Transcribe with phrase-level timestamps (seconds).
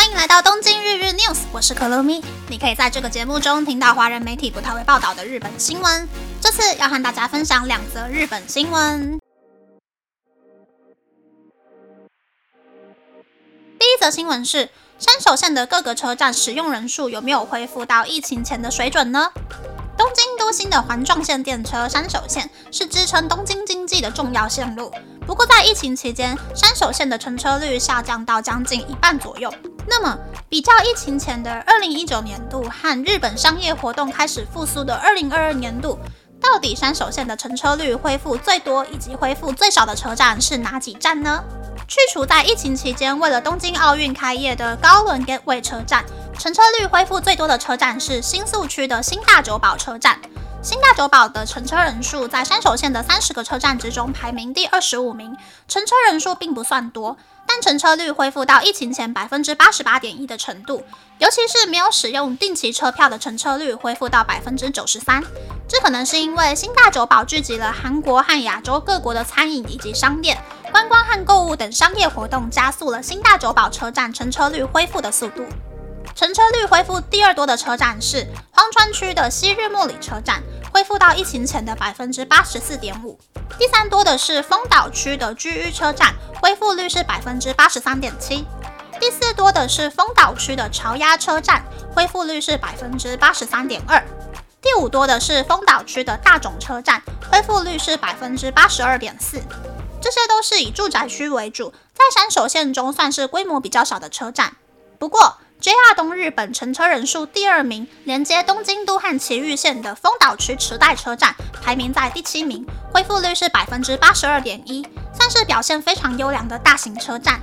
[0.00, 2.24] 欢迎来到东京日日 news，我是可乐咪。
[2.48, 6.08] 你可以在这个节目中听到华人媒体不太会报道的日本新闻。
[6.40, 9.20] 这次要和大家分享两则日本新闻。
[13.78, 19.30] 第一则新闻是山手线的各个车站使用人数有没有恢复到疫情前的水准呢？
[19.98, 24.90] 东京都心的环状线电车山手线是支撑东京经济的重要线路。
[25.26, 29.52] 不过，在疫情期间，山手线的乘车率下降到将近一半左右。
[29.86, 35.98] 那么，比较疫情前的二零一九年度和日本商业活动开始复苏的二零二二年度，
[36.40, 41.42] 到底山手线的乘车率恢复最多以及恢复最少的车站是哪几站呢？
[41.88, 46.04] 去除在疫情期间为了东京奥运开业的高轮 Gateway 车站，
[46.38, 50.20] 乘车率恢复最多的车站是新宿区的新大久保车站。
[50.62, 55.34] 新大久保的乘车人数在山手线的三十个车站之中排名第二十五名，
[55.66, 60.84] 乘车人数并不算多，但乘车率恢复到疫情前百分之八十八点一的程度，
[61.16, 65.24] 尤其是没有使用定期车票的乘车率恢复到百分之九十三。
[65.66, 70.36] 这可能是因为新大久保聚集了韩国和亚洲各国的餐饮以及商店、
[70.70, 75.42] 观光和购物等商业活动，加速了新大久保车站乘车率恢复的速度。
[76.14, 80.42] 乘车率恢复第二多的车站是荒川区的昔日莫里车站，
[80.72, 83.18] 恢复到疫情前的百分之八十四点五。
[83.58, 88.46] 第三多的是丰岛区的居玉车站，恢复率是百分之八十三点七。
[89.00, 94.02] 第四多的是丰岛区的朝鸭车站，恢复率是百分之八十三点二。
[94.62, 99.42] 第五多的是丰岛区的大冢车站，恢复率是百分之八十二点四。
[100.02, 104.56] 这些都是以住宅区为主，在山手线中算是规模比较小的车站。
[104.98, 117.40] 不过，JR 东日本乘车人数第二名，连接东京都和埼玉县的丰岛区池袋车站排名在第七名，恢复率是百分之八十二点一，算是表现非常优良的大型车站。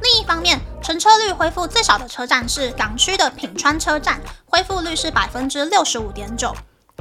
[0.00, 6.54] 另一方面，乘车率恢复最少的车站是港区的品川车站，恢复率是百分之六十五点九。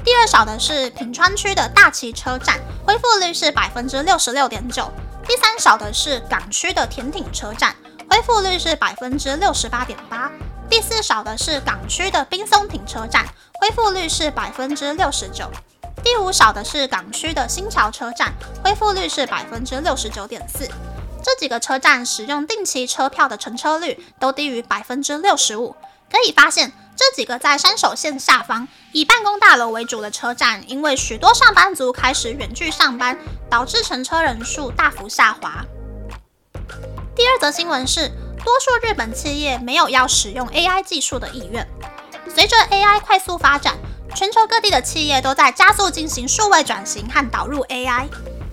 [0.04, 4.92] 第二少的是品川区的大崎车站，恢复率是百分之六十六点九。
[5.28, 7.76] 第三少的是港区的田町车站。
[8.10, 10.32] 恢复率是百分之六十八点八。
[10.70, 13.26] 第四少的是港区的滨松停车站，
[13.60, 15.50] 恢复率是百分之六十九。
[16.04, 20.68] 第五少的是港区的新桥车站，恢复率是百分之六十九点四。
[21.24, 25.76] 这几个车站使用定期车票的乘车率都低于百分之六十五。
[26.10, 33.18] 可以发现，这几个在山手线下方以办公大楼为主的车站，因为许多上班族开始远距上班，
[33.50, 35.66] 导致乘车人数大幅下滑。
[37.18, 38.10] 第二则新闻是，
[38.46, 41.68] 多数日本企业没有要使用 AI 技术的意愿。
[42.30, 43.76] 随着 AI 快速发展，
[44.14, 48.08] 全球各地的企业都在加速进行数位转型和导入 AI。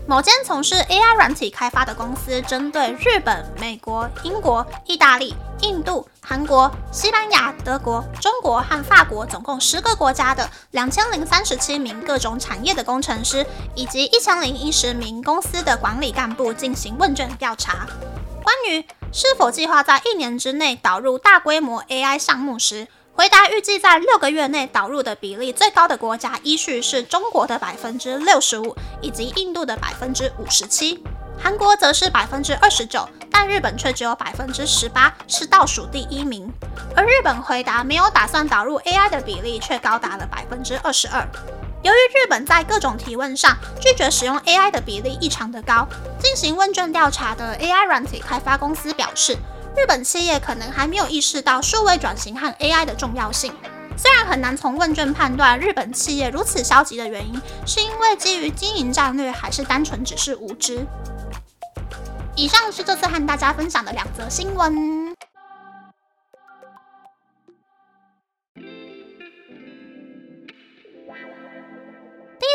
[0.07, 17.87] 某间从事 AI 软体开发的公司，针对日本、美国、英国、意大利、印度、韩国、西班牙、德国、中国和法国总共十个国家的两千零三十七名各种产业的工程师，以及一千零一十名公司的管理干部进行问卷调查。
[18.45, 31.03] 关于是否计划在一年之内导入大规模 AI 项目时，回答预计在六个月内导入的比例最高的国家依序是中国的百分之六十五，以及印度的百分之五十七，
[31.43, 36.53] 韩国则是百分之二十九，但日本却只有百分之十八，是倒数第一名。
[36.95, 41.27] 而日本回答没有打算导入 AI 的比例却高达了百分之二十二。
[41.85, 45.87] 由于日本在各种提问上拒绝使用 AI 的比例异常的高，
[46.19, 49.35] 进行问卷调查的 AI 软体开发公司表示，
[49.77, 53.53] 日本企业可能还没有意识到数位转型和 AI 的重要性。
[53.99, 60.87] 虽然很难从问卷判断日本企业如此消极的原因，是因为基于经营战略，还是单纯只是无知。
[62.35, 65.14] 以上是这次和大家分享的两则新闻。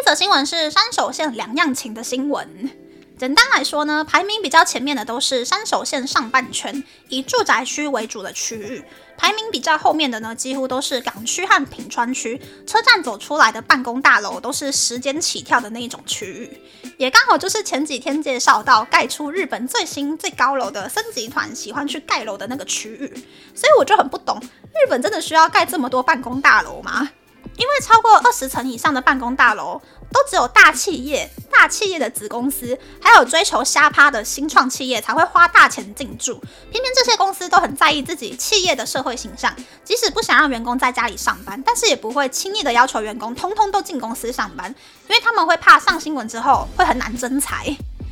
[0.09, 2.71] 则新闻是山手线两样情的新闻。
[3.15, 8.83] 简单来说呢，排名比较前面的都是山手线上半圈以住宅区为主的区域，
[9.15, 16.59] 排名比较后面的呢，几乎都是港区和品川区，车站走出来的办公大楼都是时间起跳的那一种区域，
[16.97, 23.07] 也刚好就是前几天介绍到盖出日本最新最高楼的森集团喜欢去盖楼的那个区域，
[23.53, 27.11] 所以我就很不懂，日本真的需要盖这么多办公大楼吗？
[27.57, 29.81] 因为超过二十层以上的办公大楼，
[30.11, 36.39] 都只有大企业、大企业的子公司，还有追求瞎趴的新创企业才会花大钱进驻。
[36.71, 44.73] 偏偏这些公司都很在意自己企业的社会形象，即使不想让员工在家里上班，但是也不会轻易的要求员工通通都进公司上班，
[45.07, 47.65] 因为他们会怕上新闻之后会很难增财。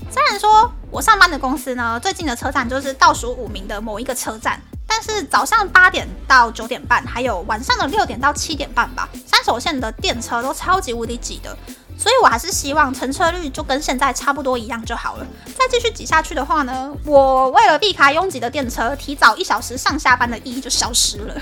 [0.09, 4.61] 虽然说我上班的公司呢，最近的车站就是倒数五名的某一个车站。
[4.89, 11.55] 但是早上八点到九点半，还有晚上的六点到七点半吧，三手线的电车都超级无敌挤的。
[11.97, 15.25] 所以我还是希望乘车率就跟现在差不多一样就好了。
[15.47, 21.35] 再继续挤下去的话呢，我为了避开拥挤的电车，提早一小时上下班的意义就消失了。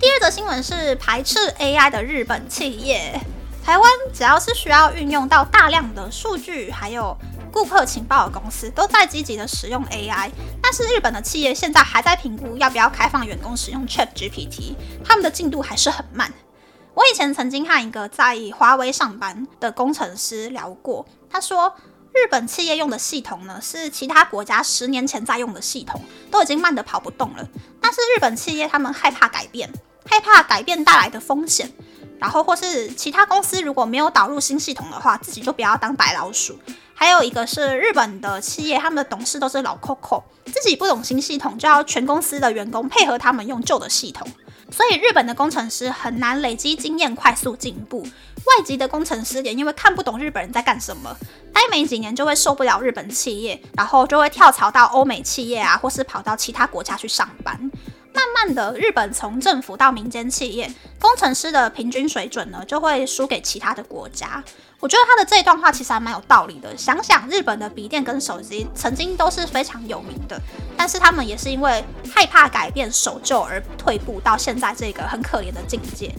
[0.00, 3.20] 第二则新闻是排斥 AI 的日本企业。
[3.64, 7.16] 台湾只要是需要运用到大量的数据，还有
[7.52, 10.30] 顾客情报的公司，都在积极的使用 AI。
[10.62, 14.74] 但是日本的企业现在还在评估要不要开放员工使用 ChatGPT，
[15.04, 16.32] 他们的进度还是很慢。
[16.98, 21.72] 我以前曾经和一个在华为上班的工程师聊过，他说
[22.12, 27.48] 日本企业用的系统呢，是其他国家十年前在用的系统，都已经慢得跑不动了。
[27.80, 29.70] 但是日本企业他们害怕改变，
[30.06, 31.72] 害怕改变带来的风险。
[32.18, 36.58] 然后或是其他公司如果没有导入新系统的话，自己就不要当白老鼠。
[36.94, 44.26] 还有一个是日本的企业，他们的董事都是老 Coco，自己不懂新系统，就要全公司的员工配合他们用旧的系统。
[44.70, 48.02] 所以日本的工程师很难累积经验，快速进步。
[48.02, 51.14] 外籍的工程师也因为看不懂日本人在干什么，
[51.52, 57.70] 待没几年就会受不了日本企业，然后就会跳槽到欧美企业啊，或是跑到其他国家去上班。
[58.14, 64.42] 慢慢的，日本从政府到民间企业，工程师的平均水准呢，就会输给其他的国家。
[64.80, 66.76] 我觉得他的这一段话其实还蛮有道理的。
[66.76, 70.40] 想想日本的笔电跟手机曾经都是非常有名的，
[70.76, 76.14] 但是他们也是因为害怕改变守旧而退步到现在这个很可怜的境界。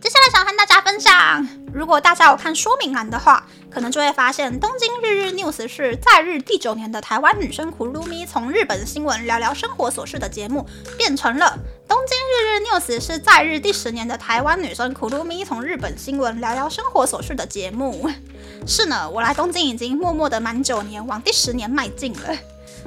[0.00, 1.57] 接下来想和大家分享。
[1.72, 10.66] 如果大家有看说明栏的话，可能就会发现东京日日 news 是在日第九年的台湾女生苦露咪从日本新闻聊聊生活琐事的节目，
[10.96, 18.08] 变成了东京日日 news 是在日第十年的台湾女生苦露咪从日本新闻聊聊生活琐事的节目。
[18.66, 22.34] 是呢，我来东京已经默默的满九年，往第十年迈进了。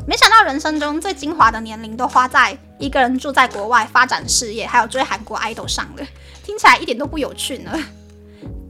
[0.07, 6.05] 没想到人生中最精华的年龄都花在一个人住在国外发展事业，还有追韩国 idol 上了，
[6.43, 7.71] 听起来一点都不有趣呢。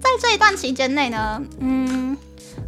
[0.02, 2.18] 在这一段期间内呢，嗯，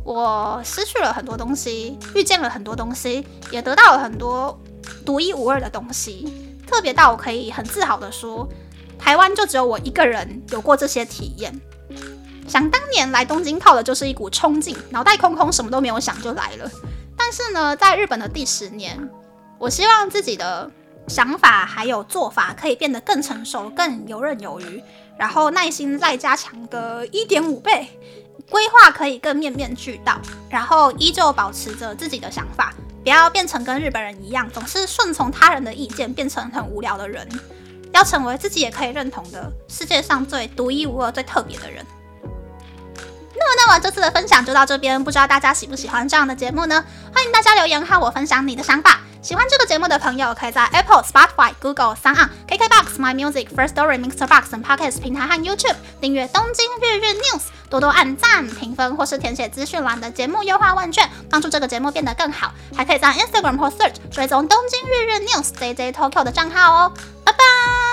[0.04, 4.58] 我失去了很多东西，遇见了很多东西，也得到了很多
[5.06, 6.32] 独一无二的东西，
[6.68, 8.48] 特别到我可以很自豪的说，
[9.00, 11.60] 台湾就只有我一个人有过这些体验。
[12.48, 16.70] 想当年来东京靠的就是一股冲劲，脑袋空空，什么都没有想就来了。
[17.18, 19.10] 但是呢，在日本的第十年，
[19.58, 20.70] 我希望自己的
[21.08, 24.84] 想法还有做法可以变得更成熟，更游刃有余。
[25.18, 27.88] 然后耐心再加强个一点五倍，
[28.50, 30.20] 规划可以更面面俱到，
[30.50, 32.74] 然后依旧保持着自己的想法，
[33.04, 37.28] 不要变成跟日本人一样，总是顺从他人的意见，变成很无聊的人。
[37.94, 41.86] 要成为自己也可以认同的世界上最独一无二、最特别的人。
[43.36, 46.84] 那么，那么这次的分享就到这边，不知道大家喜不喜欢这样的节目呢？
[47.14, 49.02] 欢迎大家留言和我分享你的想法。
[49.24, 57.40] 喜欢这个节目的朋友，可以在 Apple、Spotify、Google、s o n KKBox、My Music、First Story、Mixer Box 等 Podcast 平台和 YouTube 订阅《东京日日 News》，
[57.70, 62.52] 多多按赞、评分或是填写资讯栏的节目优化问卷，帮助这个节目变得更好。
[62.76, 66.94] 还可以在 Instagram 或 Search 追踪《东京日日 News》JJ Tokyo 的账号哦。
[67.24, 67.93] 拜拜。